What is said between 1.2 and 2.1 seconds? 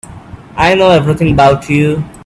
about you.